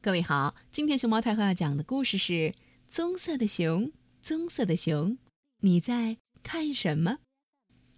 [0.00, 2.32] 各位好，今天熊猫太后要讲的故事是
[2.88, 3.86] 《棕色的熊》。
[4.22, 5.18] 棕色的熊，
[5.62, 7.18] 你在看什么？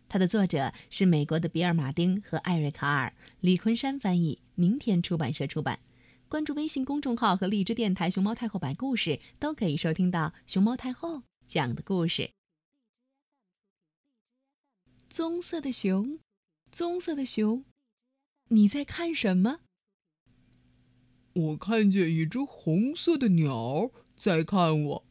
[0.09, 5.81] 它的作者是美国的比尔·马丁和艾瑞卡尔，李昆山翻译，明天出版社出版。
[6.27, 12.31] 关注微信公众号和荔枝电台“熊猫太后摆故事”，都可以收听到熊猫太后讲的故事。
[15.11, 16.19] 棕色的熊，
[16.73, 17.63] 棕色的熊，
[18.49, 19.61] 你在看什么？
[21.33, 25.05] 我看见一只红色的鸟在看我。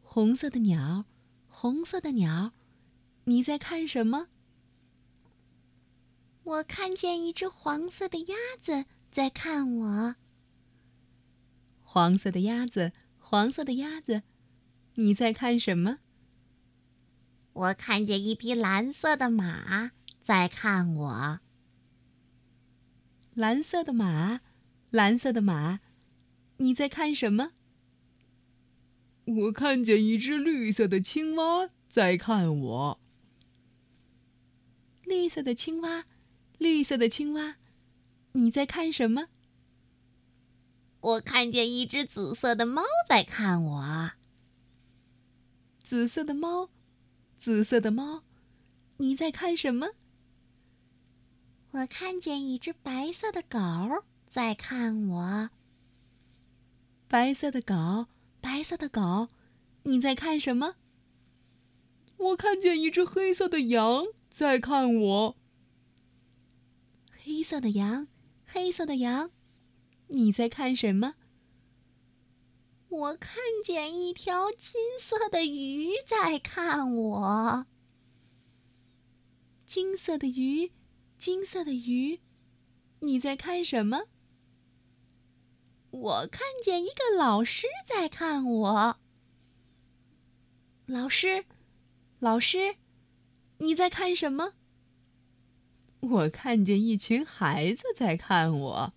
[0.00, 1.04] 红色的鸟，
[1.46, 2.52] 红色的鸟，
[3.24, 4.28] 你在看什么？
[6.44, 10.16] 我看见一只黄色的鸭子在看我。
[11.82, 14.22] 黄色的鸭子，黄色的鸭子，
[14.94, 15.98] 你在看什么？
[17.52, 21.40] 我看见一匹蓝色的马在看我。
[23.34, 24.40] 蓝色的马，
[24.90, 25.80] 蓝色的马，
[26.58, 27.50] 你在看什么？
[29.24, 33.00] 我看见一只绿色的青蛙在看我。
[35.02, 36.04] 绿色的青蛙，
[36.58, 37.56] 绿色的青蛙，
[38.32, 39.26] 你在看什么？
[41.00, 44.12] 我看见一只紫色的猫在看我。
[45.82, 46.70] 紫色的猫，
[47.36, 48.22] 紫色的猫，
[48.98, 49.88] 你在看什么？
[51.74, 53.58] 我看见一只白色的狗
[54.28, 55.50] 在看我。
[57.08, 58.06] 白色的狗，
[58.40, 59.28] 白色的狗，
[59.82, 60.76] 你在看什么？
[62.16, 65.36] 我看见一只黑色的羊在看我。
[67.10, 68.06] 黑色的羊，
[68.46, 69.32] 黑色的羊，
[70.06, 71.14] 你在看什么？
[72.88, 77.66] 我看见一条金色的鱼在看我。
[79.66, 80.70] 金色的鱼。
[81.24, 82.20] 金色的鱼，
[82.98, 84.02] 你在看什么？
[85.90, 88.98] 我看见一个老师在看我。
[90.84, 91.46] 老师，
[92.18, 92.76] 老师，
[93.56, 94.52] 你在看什么？
[96.00, 98.92] 我看见一群孩子在看我。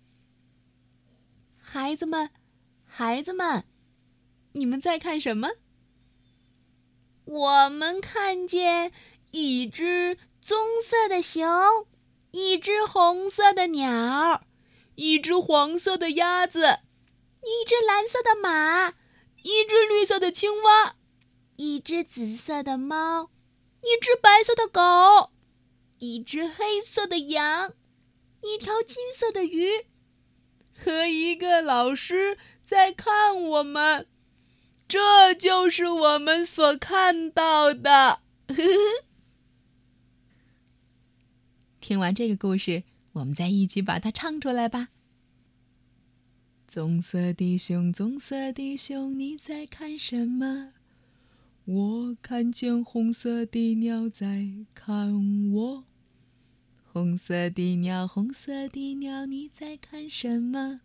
[1.56, 2.28] 孩子们，
[2.84, 3.64] 孩子们，
[4.52, 5.48] 你们在看什么？
[7.24, 8.92] 我们看见
[9.30, 11.48] 一只棕色的熊。
[12.40, 14.44] 一只红色的鸟，
[14.94, 16.78] 一只黄色的鸭子，
[17.42, 18.90] 一只蓝色的马，
[19.42, 20.94] 一只绿色的青蛙，
[21.56, 23.30] 一只紫色的猫，
[23.80, 25.32] 一只白色的狗，
[25.98, 27.72] 一只黑色的羊，
[28.42, 29.86] 一条金色的鱼，
[30.72, 34.06] 和一个老师在看我们。
[34.86, 38.20] 这就是我们所看到的。
[38.46, 39.07] 呵呵。
[41.88, 42.82] 听完这个故事，
[43.12, 44.90] 我们再一起把它唱出来吧。
[46.66, 50.74] 棕色的熊，棕色的熊，你在看什么？
[51.64, 55.84] 我看见红色的鸟在看我。
[56.84, 60.82] 红色的鸟，红色的鸟，你在看什么？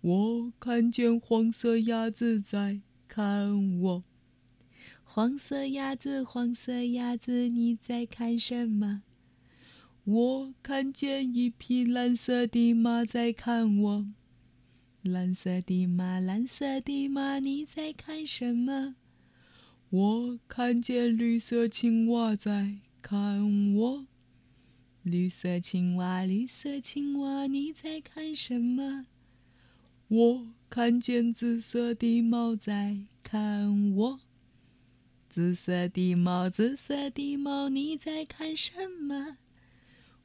[0.00, 4.04] 我看见黄色鸭子在看我。
[5.04, 9.04] 黄色鸭子，黄色鸭子，你在看什么？
[10.10, 14.06] 我看见一匹蓝色的马在看我。
[15.02, 18.94] 蓝色的马，蓝色的马，你在看什么？
[19.90, 24.06] 我看见绿色青蛙在看我。
[25.02, 29.04] 绿色青蛙，绿色青蛙，你在看什么？
[30.08, 34.20] 我看见紫色的猫在看我。
[35.28, 39.36] 紫色的猫，紫色的猫，你在看什么？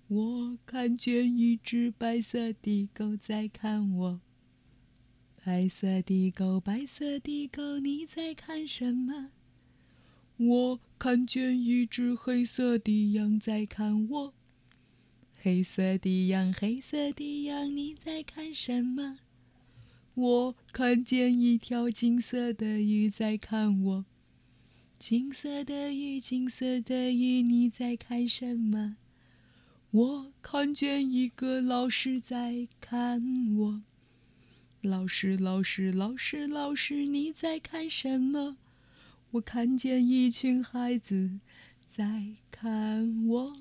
[0.08, 4.22] 我看见一只白色的狗在看我。
[5.44, 9.32] 白色的狗，白色的狗，你在看什么？
[10.38, 14.34] 我看见一只黑色的羊在看我。
[15.40, 19.20] 黑色的羊，黑色的羊，你在看什么？
[20.14, 24.06] 我看见一条金色的鱼在看我。
[25.00, 28.98] 金色的鱼，金色的鱼，你在看什么？
[29.94, 33.22] 我看见一个老师在看
[33.56, 33.84] 我。
[34.82, 38.58] 老师，老师，老师，老师，你在看什么？
[39.30, 41.40] 我看见一群孩子
[41.88, 43.56] 在看我。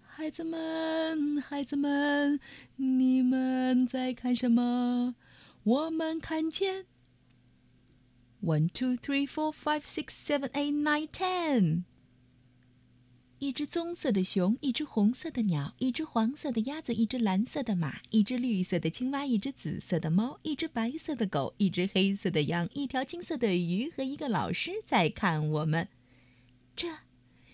[0.00, 2.40] 孩子们，孩子们，
[2.76, 5.14] 你们在看什么？
[5.64, 6.86] 我们看见。
[8.42, 11.84] One, two, three, four, five, six, seven, eight, nine, ten.
[13.44, 25.88] 一只棕色的熊，一只红色的鸟，一只黄色的鸭子，一只蓝色的马，一只绿色的青蛙，一只紫色的猫，一只白色的狗，一只黑色的羊，一条金色的鱼和一个老师在看我们。
[26.74, 26.88] 这，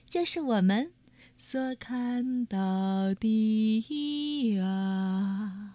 [0.09, 0.93] 就是我们
[1.37, 5.70] 所看到的啊。